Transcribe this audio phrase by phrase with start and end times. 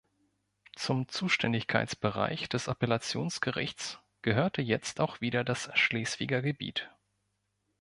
[0.75, 6.89] Zum Zuständigkeitsbereich des Appellationsgerichts gehörte jetzt auch wieder das Schleswiger Gebiet.